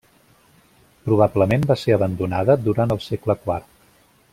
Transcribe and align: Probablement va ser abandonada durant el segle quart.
Probablement 1.09 1.67
va 1.73 1.77
ser 1.83 1.95
abandonada 1.99 2.59
durant 2.69 2.97
el 2.97 3.05
segle 3.11 3.41
quart. 3.47 3.73